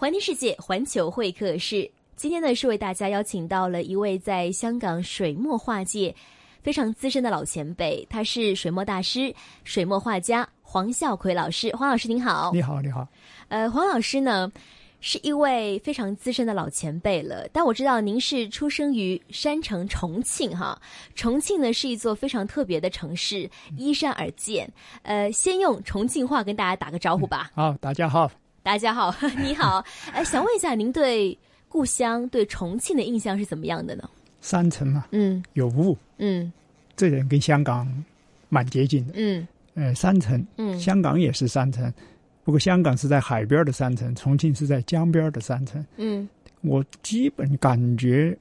[0.00, 1.90] 环听世界，环球会客室。
[2.16, 6.14] 今天呢，是为大家邀请到了一位在香港水墨画界
[6.62, 9.30] 非常资深的老前辈，他是水墨大师、
[9.62, 11.70] 水墨画家黄孝奎老师。
[11.76, 13.06] 黄老师您好，你好，你好。
[13.48, 14.50] 呃，黄老师呢
[15.00, 20.80] 是一位非常资深的老前辈了，但我知道您是出生于山城重庆哈。
[21.14, 24.66] 重庆呢是一座非常特别的城市，依山而建。
[25.02, 27.50] 呃，先用重庆话跟大家打个招呼吧。
[27.54, 28.30] 好，大家好。
[28.62, 29.84] 大家好， 你好。
[30.12, 31.36] 哎，想问一下，您对
[31.68, 34.08] 故乡、对重庆的印象是怎么样的呢？
[34.40, 36.50] 山城嘛，嗯有雾，嗯
[36.96, 37.86] 这点跟香港
[38.48, 39.12] 蛮接近的。
[39.16, 41.92] 嗯呃，山城，嗯香港也是山城，
[42.44, 45.84] 不过香港是在海边的山城，重庆是在江边的山城。
[45.96, 46.28] 嗯
[46.62, 48.36] 我基本感觉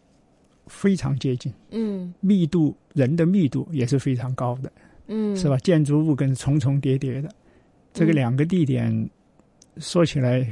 [0.67, 4.71] 非常接近，嗯密度人的密度也是非常高的，
[5.07, 5.57] 嗯，是吧？？
[5.59, 7.29] 建筑物跟重重叠叠的，
[7.93, 9.09] 这个嗯两个地点
[9.79, 10.45] 说起来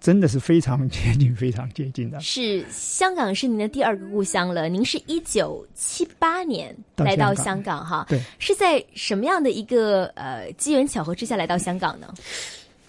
[0.00, 2.18] 真的是非常接近，非常接近的。
[2.20, 4.68] 是香港是您的第二个故乡了。
[4.68, 12.12] 您是一九七八年来到香港哈，对，是在什么样的一个呃机缘巧合之下来到香港呢？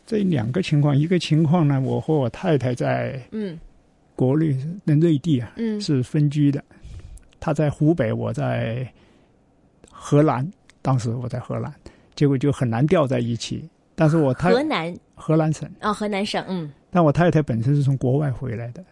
[0.07, 3.59] 这两个情况，一个情况呢，我和我太太在嗯
[4.15, 6.63] 国内的内地啊嗯是分居的，
[7.39, 8.85] 她在湖北，我在
[9.89, 10.49] 荷兰，
[10.81, 11.73] 当时我在荷兰，
[12.15, 13.69] 结果就很难调在一起。
[14.01, 14.97] 但是我太河南。
[15.13, 16.71] 河南省，啊、河南省，嗯。
[16.89, 18.83] 但我太太本身是从国外回来的，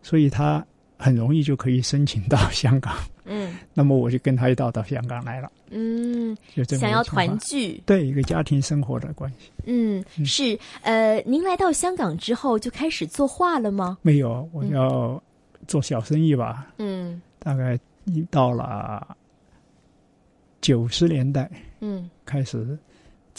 [0.00, 0.64] 所以她
[0.96, 2.94] 很容易就可以申请到香港。
[3.26, 3.54] 嗯。
[3.74, 9.52] 那么我就跟她一道到香港来了，嗯，就这么想要团聚，对一个家庭生活的关系。
[9.64, 10.24] 嗯嗯。
[10.24, 10.58] 是。
[10.80, 13.98] 呃，您来到香港之后就开始作画了吗？
[14.00, 15.22] 没有，我要
[15.68, 17.20] 做小生意吧，嗯。
[17.38, 19.06] 大概一到了
[20.62, 22.08] 九十年代嗯。
[22.24, 22.78] 开始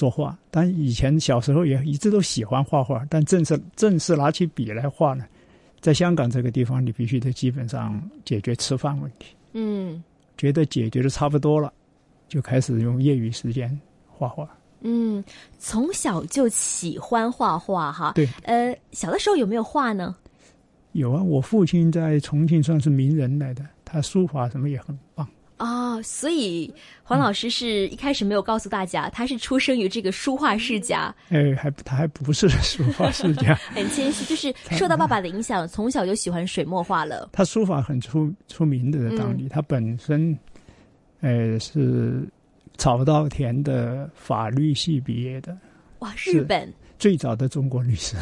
[0.02, 5.23] 作画，但以前小时候也一直都喜欢画画，但正式正式拿起笔来画呢，
[5.80, 10.03] 在香港这个地方，你必须得基本上解决吃饭问题，嗯
[10.38, 11.71] 觉得解决的差不多了，
[12.27, 14.49] 就开始用业余时间画画。
[14.80, 15.23] 嗯，
[15.59, 18.14] 从小就喜欢画画哈。
[18.15, 20.15] 对，呃，小的时候有没有画呢？
[20.93, 25.27] 有啊，我父亲在重庆算是名人来的，他书法什么也很棒。
[25.64, 26.73] 啊、所以
[27.04, 37.30] 黄老师是一开始没有告诉大家，他是出生于这个书画世家，哎，还他还不是书画世家， 很谦虚，就是 受到爸爸的影响，从小就喜欢水墨画了。
[37.32, 40.36] 他书法很出出名的，在当地、他本身，
[41.20, 42.27] 呃，是
[42.76, 45.55] 早稻田的法律系毕业的，
[46.00, 46.73] 哇，日本。
[46.98, 48.16] 最早的中国律师，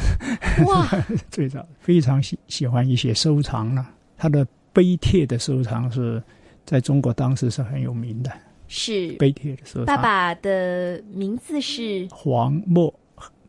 [0.66, 0.88] 哇，
[1.30, 6.22] 最早非常喜喜欢一些收藏了、他的碑帖的收藏是
[6.70, 8.30] 在中国当时是很有名的，
[8.68, 9.84] 是碑帖的时候。
[9.86, 12.94] 爸爸的名字是黄墨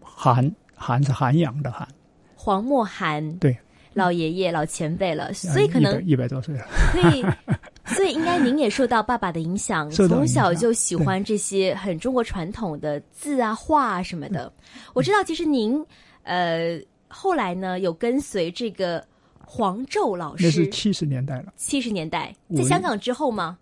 [0.02, 1.88] 涵，涵是涵养的涵，
[2.34, 3.56] 黄墨涵，对，
[3.94, 6.66] 老爷爷、老前辈了，所以可能一百多岁了。
[6.94, 7.24] 所以，
[7.94, 14.52] 所以应该您也受到爸爸的影响，从小就喜欢这些很中国传统的字啊、画啊什么的。
[14.96, 15.80] 我知道，其实您
[16.24, 19.06] 呃后来呢有跟随这个
[19.54, 22.34] 黄胄老师，那是七十年代了，七十年代。
[22.56, 23.58] 在香港之后吗？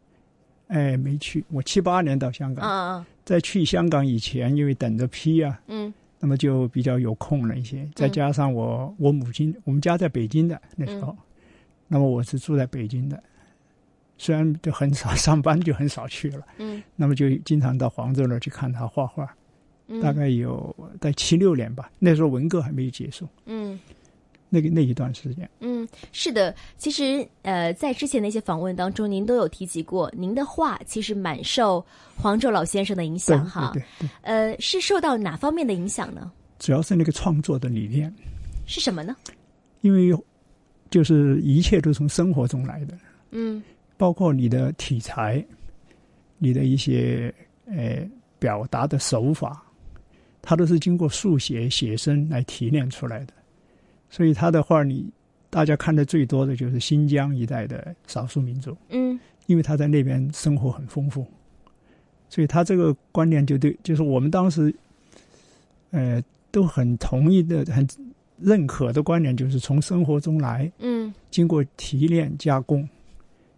[0.68, 1.44] 哎，没去。
[1.50, 5.92] 我七八年到香港，嗯在去香港以前，因为等着批啊，嗯。
[6.20, 7.90] 那么就比较有空了一些。
[7.96, 11.18] 再加上我我母亲，我们家在北京的那时候，
[11.88, 13.24] 那么我是住在北京的，
[14.20, 16.84] 虽然就很少上班，就很少去了，嗯。
[16.96, 19.28] 那么就经常到黄州那儿去看他画画。
[19.88, 23.80] 嗯，大概有在七六年吧，那时候文革还没有结束，嗯。
[24.50, 25.50] 那个那一段时间。
[25.60, 33.72] 嗯，是的，其实呃，在之前的一些访问当中，您都有提及过，您的画其实蛮受黄胄老先生的影响哈。
[33.74, 36.32] 对对对，呃，是受到哪方面的影响呢？
[36.58, 38.14] 主要是那个创作的理念，
[38.66, 39.16] 是什么呢？
[39.82, 40.14] 因为
[40.90, 42.98] 就是一切都从生活中来的，
[43.32, 43.62] 嗯
[43.96, 45.46] 包括你的题材，
[46.38, 47.34] 你的一些
[47.68, 48.06] 呃
[48.40, 49.64] 表达的手法，
[50.42, 53.34] 它都是经过速写、写生来提炼出来的。
[54.10, 55.10] 所以他的画，你
[55.50, 59.20] 大家看的最多的就是新疆一带的少数民族，嗯。
[59.48, 61.26] 因为他在那边生活很丰富，
[62.30, 64.72] 所以他这个观念就对，就是我们当时，
[65.90, 67.88] 呃，都很同意的、很
[68.38, 71.12] 认可的观念，就是从生活中来，嗯。
[71.32, 72.88] 经过提炼加工，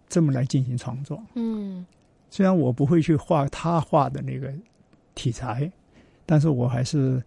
[0.07, 1.21] 这么来进行创作。
[1.33, 1.86] 嗯。
[2.30, 4.50] 虽然我不会去画他画的那个
[5.13, 5.69] 题材，
[6.25, 7.21] 但是我还是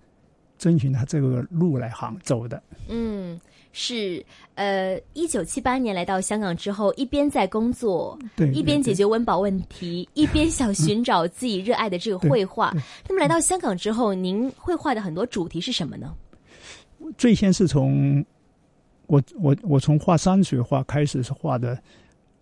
[0.58, 2.62] 遵循他这个路来行走的。
[2.88, 3.40] 嗯，
[3.72, 4.24] 是
[4.54, 12.72] 呃，一九七八年来到香港之后，一边在工作，对，一边解决温饱问题， 一边想寻找自己热爱的这个绘画。
[13.08, 16.14] 那么来到香港之后，您绘画的很多主题是什么呢？
[17.18, 18.24] 最先是从
[19.06, 21.78] 我我我从画山水画开始是画的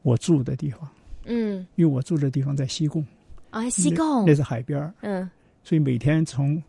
[0.03, 0.88] 我住的地方，
[1.25, 1.67] 嗯。
[1.76, 3.05] 因为我住的地方在西贡，
[3.50, 4.25] 啊，西贡。
[4.25, 5.29] 那贡，是海边儿，嗯。
[5.64, 6.62] 所以每天从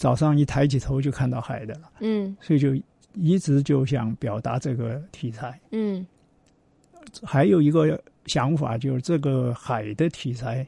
[0.00, 2.34] 早上一抬起头就看到海的了，嗯。
[2.40, 2.74] 所以就
[3.12, 5.60] 一直就想表达这个题材。
[5.72, 6.06] 嗯。
[7.22, 10.66] 还有一个想法就是这个海的题材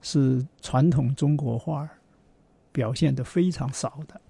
[0.00, 1.88] 是传统中国画
[2.70, 4.20] 表现的非常少的，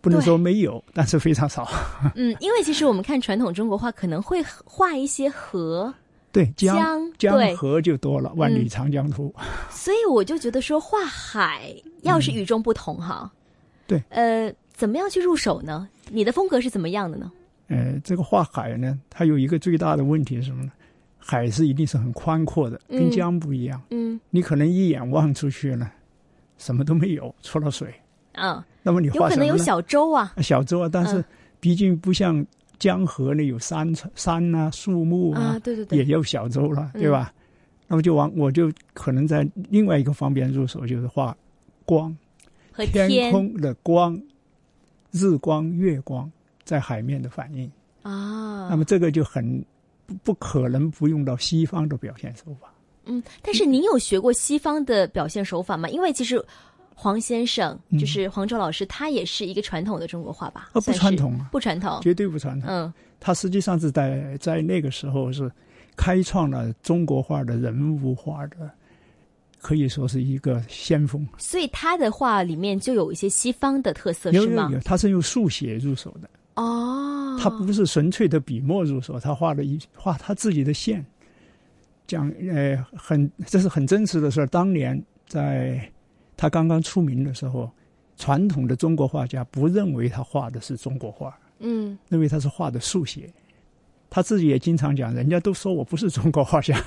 [0.00, 1.68] 不能说没有，但是非常少。
[2.14, 5.92] 嗯，因为其实我们看传统中国画，可能会画一些河。
[6.30, 6.76] 对江
[7.18, 9.34] 江，江河就多了，万里长江图。
[9.68, 13.32] 所以我就觉得说画海要是与众不同哈，
[13.86, 15.88] 对，呃，怎么样去入手呢？
[16.10, 17.30] 你的风格是怎么样的呢？
[17.68, 20.70] 呃，这个画海呢，它有一个最大的问题是什么呢？
[21.18, 23.82] 海是一定是很宽阔的，跟嗯江不一样。
[23.90, 25.90] 嗯你可能一眼望出去呢，
[26.58, 27.92] 什么都没有，除了水。
[28.32, 29.22] 啊，那么你有？
[29.28, 31.24] 可能有小舟啊，小舟啊，但是嗯
[31.58, 32.44] 毕竟不像
[32.78, 37.32] 江河呢，有山山啊、树木啊，对对对，也有小舟了，嗯对吧？
[37.88, 41.36] 那么就往我就可能在另外一个方面入手，就是画
[41.84, 42.16] 光，
[42.76, 44.20] 和天天空的光，
[45.10, 46.30] 日光、月光
[46.64, 47.70] 在海面的反应。
[48.02, 49.64] 啊，那么这个就很
[50.04, 52.70] 不不可能不用到西方的表现手法。
[53.06, 55.88] 嗯，但是您有学过西方的表现手法吗？
[55.88, 56.44] 因为其实
[56.94, 60.68] 黄先生嗯就是黄周老师，他也是一个传统的中国画吧？
[60.72, 61.98] 啊，不传，统啊，不传统。
[62.02, 62.68] 绝对不传统。
[62.68, 65.50] 嗯他实际上是在在那个时候是
[65.96, 68.70] 开创了中国画的人物画的，
[69.66, 71.26] 可以说是一个先锋。
[71.38, 74.66] 所以他的画里面就有一些西方的特色，是吗？
[74.66, 81.04] 有有有，他是用速写入手的，哦，他不是纯粹的笔墨入手，他画了一画他自己的线，
[82.06, 84.46] 讲呃很这是很真实的事儿。
[84.46, 85.90] 当年在
[86.36, 87.68] 他刚刚出名的时候，
[88.16, 93.28] 传统的中国画家不认为他画的是中国画，嗯认为他是画的速写。
[94.08, 96.80] 他自己也经常讲，人家都说我不是中国画家。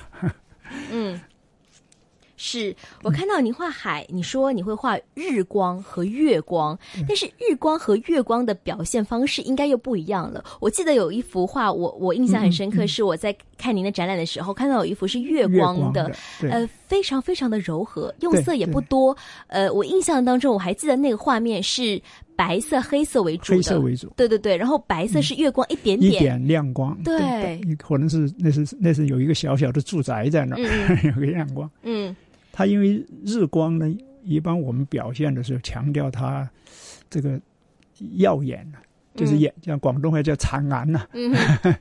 [2.40, 2.42] 嗯。
[2.42, 10.44] 是我看到你画海，你说你会画日光和月光，但是日光和月光的表现方式应该又不一样了。
[10.62, 16.06] 我记得有一幅画，我我印象很深刻，是我在看您的展览的时候看到有一幅是月月光的，
[16.40, 19.16] 的，呃，非常非常的柔和，用色也不多。
[19.48, 22.02] 呃，我印象当中我还记得那个画面是
[22.38, 26.98] 白色、黑色为主的，黑色为主，对对对，然后白色是月光一点点，一点亮光。
[27.04, 31.70] 对可能是那是那是有一个小小的住宅在那儿，嗯 有个亮光。
[31.84, 32.16] 嗯
[32.60, 33.90] 它因为日光呢，
[34.22, 36.50] 一般我们表现的时候强调它
[37.10, 37.40] 这个
[38.18, 38.84] 耀眼啊
[39.16, 41.34] 就是眼，像广东话叫灿烂呐，嗯，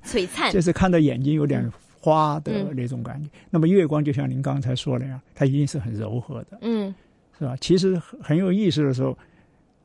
[0.04, 1.68] 璀璨 就，是看到眼睛有点
[2.00, 3.28] 花的嗯那种感觉。
[3.50, 6.94] 那么月光就像您刚才说的那样，它一定是很柔和的，嗯
[7.36, 7.56] 是吧？
[7.60, 9.18] 其实很很有意思的时候，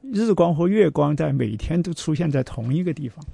[0.04, 3.26] 日光和月光在每天都出现在同一个地方。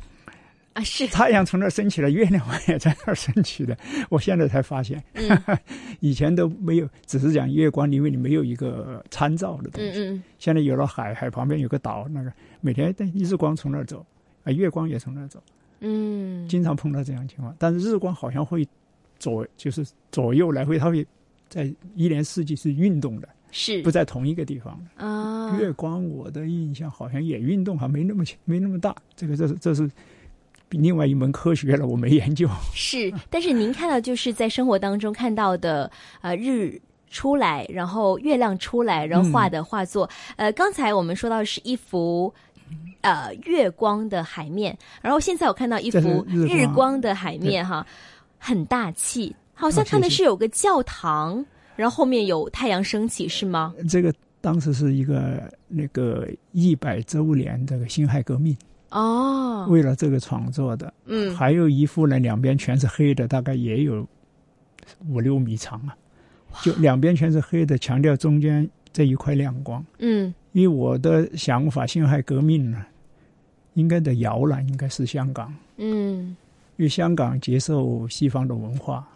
[0.79, 3.77] 啊是，太阳从那儿升起来，月亮也在那儿升起的。
[4.09, 5.37] 我现在才发现，嗯
[5.99, 9.99] 以前都没有，只是讲月光，因为你没有一个参照的东西。
[9.99, 12.31] 嗯嗯现在有了海，海旁边有个岛，那个
[12.61, 14.05] 每天日光从那儿走，
[14.45, 15.43] 啊，月光也从那儿走，
[15.81, 17.53] 嗯，经常碰到这样情况。
[17.59, 18.65] 但是日光好像会
[19.19, 21.05] 左，就是左右来回，它会
[21.49, 25.05] 在一年四季是运动的，是不在同一个地方的。
[25.05, 28.95] 啊，月光，我的印象好像也运动，还没那么没那么大。
[29.17, 29.91] 这个这是这是
[30.69, 32.49] 另外一门科学了，我没研究。
[32.73, 35.89] 是，但是您看到就是在生活当中看到的，
[36.21, 40.09] 呃，日出来，然后月亮出来，然后画的画作。
[40.35, 42.33] 呃，刚才我们说到是一幅。
[43.01, 47.83] 呃，月光的海面，然后现在我看到一幅日光的海面，哈，
[48.37, 51.43] 很大气，好像看的是有个教堂，
[51.77, 53.73] 然后后面有太阳升起，是吗？
[53.89, 58.55] 这个当时是一个那个一百周年这个辛亥革命，
[58.91, 60.93] 哦，为了这个创作的。
[61.05, 64.07] 嗯，还有一幅呢，两边全是黑的，大概也有
[65.07, 65.95] 五六米长啊，
[66.63, 69.85] 就两边全是黑的，强调中间这一块亮光。
[69.99, 70.33] 嗯。
[70.51, 72.83] 因为我的想法，辛亥革命呢，
[73.75, 76.35] 应该的摇篮应该是香港，嗯。
[76.77, 79.07] 因为香港接受西方的文化，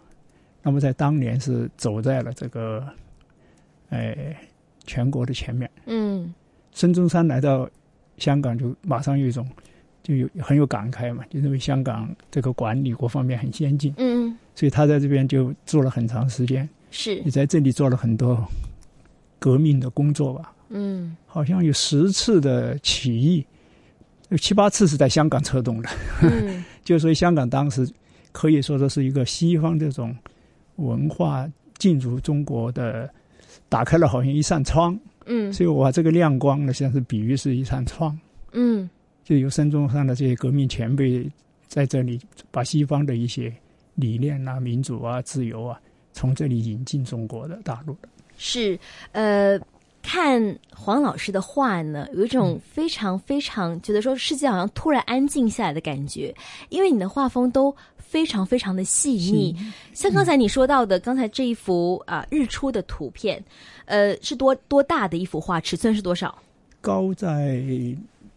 [0.62, 2.86] 那么在当年是走在了这个，
[3.88, 4.14] 呃，
[4.84, 5.68] 全国的前面。
[5.86, 6.32] 嗯。
[6.70, 7.68] 孙中山来到
[8.18, 9.46] 香港，就马上有一种
[10.02, 18.46] 就有很有感慨嘛，就认为香港这个管理各方面很先进，嗯，所以他在这边就做了很长时间，是也，在这里做了很多
[19.38, 20.52] 革命的工作吧。
[20.70, 23.44] 嗯好像有十次的起义，
[24.28, 25.88] 有七八次是在香港策动的。
[26.22, 27.88] 嗯 就所以香港当时
[28.32, 30.14] 可以说这是一个西方这种
[30.76, 33.08] 文化进入中国的，
[33.68, 34.98] 打开了好像一扇窗。
[35.26, 38.18] 嗯所以我把这个亮光呢，实际上是比喻是一扇窗。
[38.52, 38.88] 嗯
[39.24, 41.26] 就有孙中山的这些革命前辈
[41.66, 43.52] 在这里把西方的一些
[43.94, 45.80] 理念啊、民主啊、自由啊，
[46.12, 48.08] 从这里引进中国的大陆的。
[48.36, 48.78] 是，
[49.12, 49.58] 呃，
[50.02, 56.34] 看黄老师的画呢，有一种非常非常觉得说世界好像突然安静下来的感觉，
[56.68, 57.74] 因为你的画风都
[58.06, 59.56] 非常非常的细腻。
[59.92, 63.42] 像刚才你说到的，刚才这一幅啊日出的图片，
[63.86, 65.60] 呃，是多多大的一幅画？
[65.60, 66.36] 尺寸是多少？
[66.80, 67.60] 高在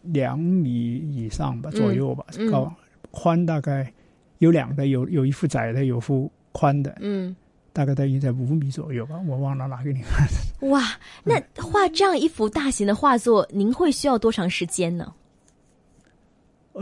[0.04, 2.74] 两米以上吧，左右吧，高
[3.12, 3.92] 宽大概
[4.40, 6.98] 有两个，有有一幅窄的，有幅宽的。
[7.02, 7.36] 嗯。
[7.74, 10.28] 大概大约在五米左右吧，我忘了拿给你看。
[10.68, 10.82] 哇，
[11.24, 15.14] 那画这样一幅大型的画作，您会需要多长时间呢？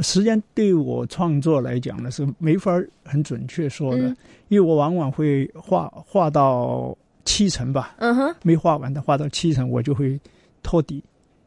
[0.01, 2.71] 时间对我创作来讲呢，是没法
[3.03, 4.03] 很准确说的，
[4.49, 7.95] 因为我往往会画画到七成吧。
[7.97, 10.19] 嗯哼，没画完的画到七成，我就会
[10.61, 11.03] 托底。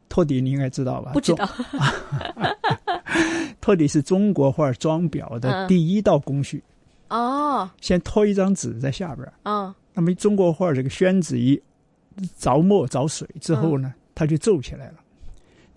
[0.08, 1.12] 托底你应该知道吧？
[1.12, 1.48] 不知道。
[3.60, 6.62] 托底是中国画装裱的第一道工序。
[7.10, 9.32] 哦，先托一张纸在下边儿。
[9.44, 11.60] 嗯，那么中国画这个宣纸一
[12.38, 14.94] 着墨着水之后呢，它就皱起来了。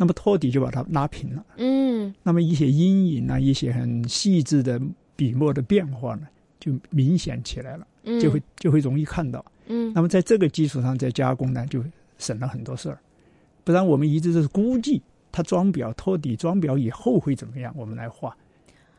[0.01, 1.46] 那么托底就把它拉平了。
[1.58, 4.81] 嗯，那么一些阴影啊，一些很细致的
[5.15, 6.27] 笔墨的变化呢，
[6.60, 7.86] 就明显起来了。
[8.05, 9.46] 嗯，就会就会容易看到。
[9.67, 11.84] 嗯，那么在这个基础上再加工呢，就
[12.17, 12.98] 省了很多事儿。
[13.63, 15.00] 不然我们一直都是估计
[15.31, 18.36] 它装裱托底装裱以后会怎么样，我们来画。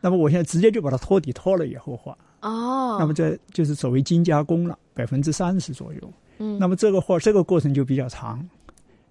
[0.01, 6.13] 那么我现在直接就把它托底托了以后画哦，那么这就是所谓精加工了，百分之三十左右。
[6.39, 8.49] 嗯，那么这个画这个过程就比较长，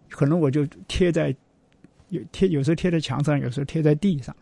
[0.10, 1.36] 可能我就贴在
[2.12, 4.34] 有贴有时候贴在墙上，有时候贴在地上，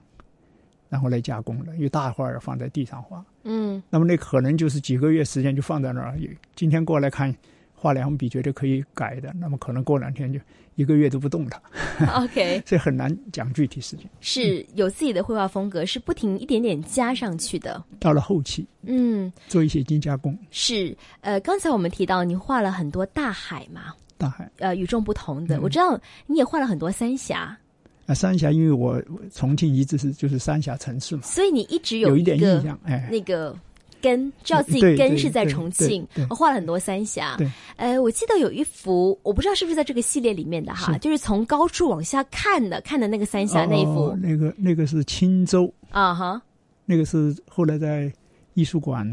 [0.89, 1.73] 然后来加工的。
[1.77, 6.19] 因为大画要放在地上画，嗯，那么那可能就是几个月时间就放在那儿。
[6.55, 7.33] 今天过来看。
[7.81, 10.37] 画两笔觉得可以改的，那么可能过两天就
[10.75, 12.21] 一个月都不动它。
[12.21, 14.05] OK， 这很难讲具体时间。
[14.19, 17.81] 是有自己的绘画风格，是不停一点点加上去的。
[17.97, 20.37] 到了后期，嗯，做一些精加工。
[20.51, 25.59] 是，呃，刚才我们提到你画了很多大海嘛，大海，呃，与众不同的。
[25.61, 27.57] 我知道你也画了很多三峡。
[28.05, 29.01] 啊，三峡，因为我
[29.33, 33.57] 重庆一直是就是三峡城市嘛，所以你一直有一点印象，哎，那个。
[34.01, 37.35] 根知道自己根是在重庆，我画了很多三峡。
[37.75, 44.15] 呃，我记得有一幅，我不知道是不是在这个系列里面的哈，就是从高处往下看的，看的那个三峡那一幅。
[44.15, 46.41] 那个那个是青州啊哈，
[46.85, 48.09] 那个是后来在
[48.53, 49.05] 艺术馆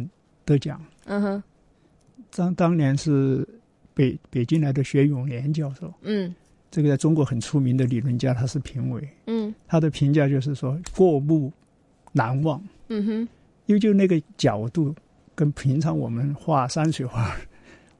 [0.45, 0.81] 得奖。
[1.07, 1.43] 嗯哼，
[2.33, 3.45] 当当年是
[3.97, 5.91] 北北京来的薛永年教授。
[6.03, 6.33] 嗯，
[6.71, 9.09] 这个在中国很出名的理论家，他是评委。
[9.27, 11.51] 嗯，他的评价就是说过目
[12.13, 12.63] 难忘。
[12.89, 13.29] 嗯哼。
[13.65, 14.95] 因为就那个角度，
[15.35, 17.35] 跟平常我们画山水画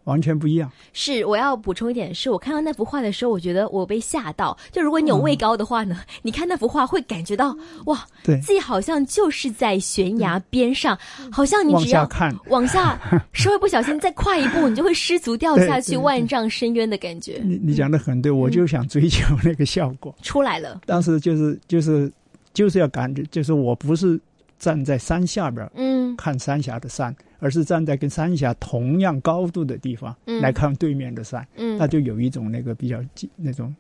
[0.07, 0.69] 完全不一样。
[0.93, 4.57] 是，我要补充一点，是我看到那幅画的时候，我觉得我被吓到。
[4.73, 10.99] 就如果你有畏高的话呢，你看那幅画会感觉到哇，对，自己好像就是在悬崖边上，
[11.31, 12.99] 好像你只要看往下，
[13.33, 17.41] 稍微不小心再快一步，你就会失足掉下去万丈深渊的感觉。
[17.45, 20.81] 你你讲的很对，我就想追求那个效果出来了。
[20.87, 22.11] 当时就是就是
[22.55, 24.19] 就是要感觉，就是我不是。
[24.59, 33.75] 站在山下边，嗯，看三峡的山，而是站在跟三峡同样高度的地方，嗯，来看对面的山，嗯，那就有一种那个比较金那种，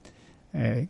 [0.53, 0.87] 呃，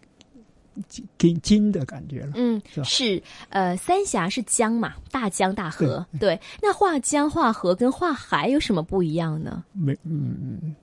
[1.18, 2.84] 金金的感觉了，嗯，是吧？
[2.84, 6.38] 是，呃，三峡是江嘛，大江大河，对。
[6.60, 9.64] 那画江画河跟画海有什么不一样呢？
[9.72, 10.74] 没，嗯，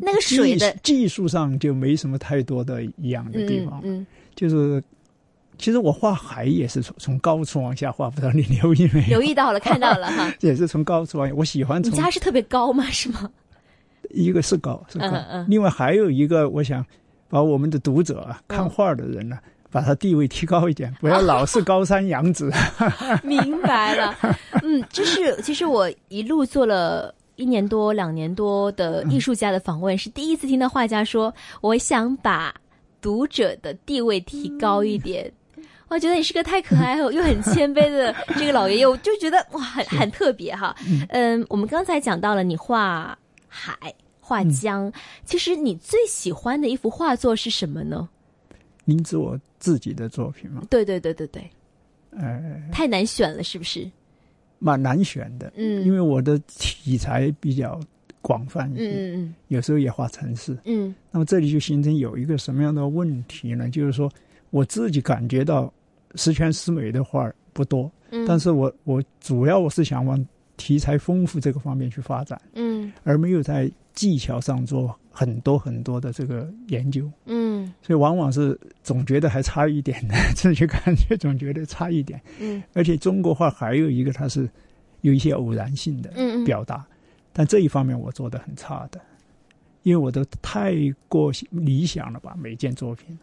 [0.00, 4.82] 那个水的技术上就没什么太多的一样的地方，嗯，就是。
[5.58, 9.00] 其实我画海也是从从高处往下画，不知道你留意没？
[9.06, 10.32] 留意到了，看到了哈。
[10.40, 11.82] 也是从高处往下，我喜欢。
[11.82, 12.84] 你家是特别高吗？
[12.90, 13.30] 是吗？
[14.10, 15.06] 一个是高，是高。
[15.06, 15.46] 嗯嗯。
[15.48, 16.84] 另外还有一个，我想
[17.28, 19.38] 把我们的读者啊，看画的人呢，
[19.70, 22.50] 把他地位提高一点，不要老是高山仰止。
[23.24, 24.14] 明白了。
[24.62, 32.54] 嗯，就是其实我一路做了一年多、两年多的艺术家的访问，是第一次听到画家说，我想把
[33.00, 35.32] 读者的地位提高一点。
[35.88, 40.74] 我觉得你是个太可爱 又很谦卑的这个老爷爷，我就觉得哇，很很特别哈。
[41.10, 43.16] 嗯，我们刚才讲到了你画
[43.46, 44.92] 海、画江，
[45.24, 48.08] 其实你最喜欢的一幅画作是什么呢？
[48.84, 50.62] 您指我自己的作品吗？
[50.68, 51.48] 对对对对对。
[52.10, 53.88] 呃，太难选了，是不是？
[54.58, 57.78] 蛮难选的，嗯，因为我的题材比较
[58.20, 60.92] 广泛一些，嗯嗯，有时候也画城市，嗯。
[61.12, 63.70] 那么这里就形成有一个什么样的问题呢？
[63.70, 64.10] 就是说。
[64.50, 65.70] 我自己感觉到
[66.16, 77.72] 十全十美的画不多，嗯，但是我我主要我是想往题材丰富这个方面去发展，嗯，而没有在技巧上做很多很多的这个研究，嗯。
[77.82, 82.20] 所以往往是总觉得还差一点的， 自己感觉总觉得差一点。
[82.38, 82.62] 嗯。
[82.74, 84.48] 而且中国画还有一个，它是
[85.00, 86.86] 有一些偶然性的嗯嗯，表达，
[87.32, 89.00] 但这一方面我做的很差的，
[89.82, 90.74] 因为我都太
[91.08, 93.18] 过理想了吧，每件作品。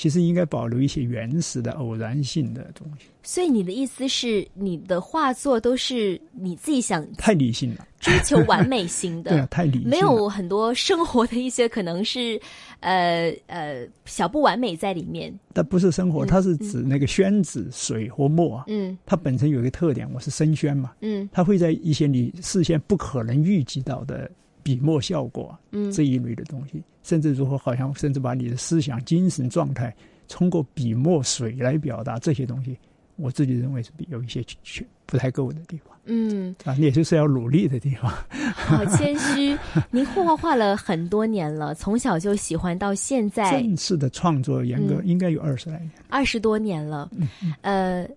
[0.00, 9.32] 其实应该保留一些原始的偶然性的东西，所以你的意思是，你的画作都是你自己想太理性了，追求完美型的？
[9.36, 12.40] 对啊，，太理性了，没有很多生活的一些可能是
[12.80, 15.30] 呃呃小不完美在里面。
[15.52, 18.96] 但不是生活，嗯它是指那个宣纸、水和墨啊，嗯。
[19.04, 21.28] 它本身有一个特点，我是生宣嘛，嗯。
[21.30, 24.30] 它会在一些你事先不可能预计到的
[24.62, 29.94] 笔墨效果嗯这一类的东西，甚至如何好像甚至把你的思想、精神状态
[30.28, 32.76] 通过笔墨水来表达这些东西，
[33.16, 38.10] 我自己认为是比有一些缺不太够的地方嗯，啊，也就是要努力的地方。
[38.54, 39.56] 好谦虚。
[39.90, 47.08] 您画画画了很多年了，从小就喜欢到现在正式的创作严格嗯应该有二十来年，二十多年了。
[47.12, 47.28] 嗯
[47.60, 48.08] 呃，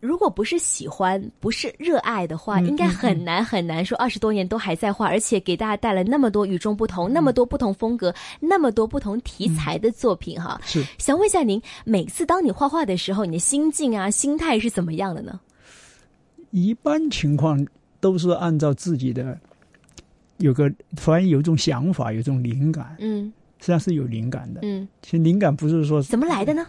[0.00, 10.60] 如果不是喜欢，不是热爱的话，嗯应该很难很难说二十多年都还在画，而且给大家带来那么多与众不同、那么多不同风格、那么多不同题材的作品哈。
[10.64, 15.38] 是想问一下您，每次当你画画的时候，你的心境啊、心态是怎么样的呢？
[16.50, 17.64] 一般情况
[18.00, 19.38] 都是按照自己的
[20.38, 24.60] 有个，反正有一种想法，有一种灵感，嗯实际上是有灵感的。
[24.62, 26.66] 嗯，其实灵感不是说怎么来的呢？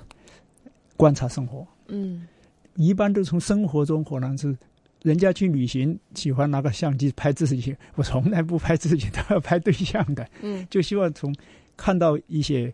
[0.97, 2.27] 观察生活，嗯
[2.75, 4.55] 一般都从生活中可能是
[5.03, 11.33] 人家去旅行喜欢拿个相机拍自己，我从来不拍自己，都要拍对象的，嗯就希望从
[11.75, 12.73] 看到一些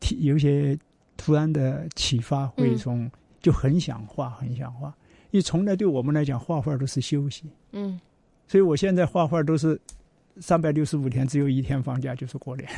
[0.00, 0.78] 体有一些
[1.16, 3.10] 突然的启发，会嗯从、
[3.40, 4.94] 就很想画，很想画。
[5.30, 8.00] 因为从来对我们来讲，画画都是休息，嗯
[8.46, 9.80] 所以我现在画画都是
[10.38, 12.68] 三百六十五天，只有一天放假，就是过年。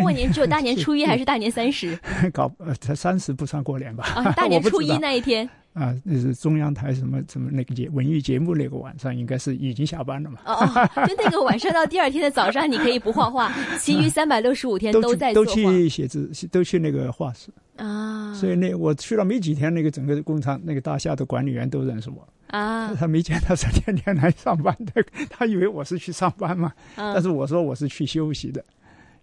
[0.00, 1.98] 过年只有大年初一 还是大年三十
[2.32, 4.04] 搞呃，才三十不算过年吧？
[4.04, 4.30] 啊？
[4.32, 10.38] 大年 初一那一天啊，那是中央台什么什么那个节文艺节目那个晚上，应该是已经下班了嘛？
[10.46, 17.50] 哦哦，就那个晚上到第二天的早上，你可以不画画，其余三百六十五天都在都去写字，都去那个画室。
[17.76, 18.32] 啊。
[18.34, 28.64] 所以那我去了没几天，那个整个工厂那个大厦的管理员都认识我，啊，他没见他是天天来上班的，他以为我是去上班嘛，但嗯是我说我是去休息的，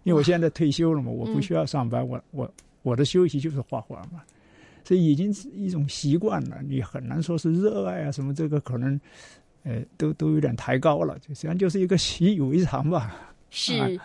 [0.02, 2.50] 因为我现在退休了嘛，我不需要上班，我我
[2.82, 4.22] 我的休息就是画画嘛，
[4.92, 9.00] 所以已经是一种习惯了，你很难说是热爱啊什么，这个可能，
[9.62, 13.34] 呃，都都有点抬高了，就实际上就是一个习以为常吧。
[13.48, 13.98] 是。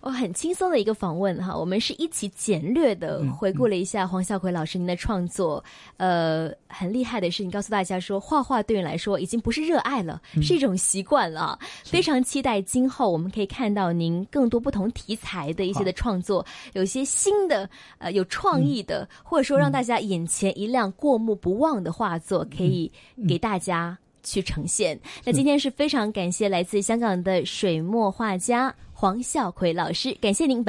[0.00, 5.62] 我很轻松的一个访问哈，我们是一起简略的嗯回顾了一下黄孝奎老师您的创作。
[5.98, 11.58] 呃，很厉害的是，你告诉大家说，画画对你来说已经不是热爱了，嗯是一种习惯了啊。
[11.84, 22.90] 非常期待今后我们可以看到您更多不同题材的一些的创作，有一些新的呃有创意的，或者说让大家眼前一亮、过目不忘的画作，可以
[23.28, 23.98] 给大家。
[24.22, 25.00] 去呈现。
[25.24, 30.68] 那今天是非常感谢来自香港的水墨画家黄孝奎老师，感谢您，拜拜。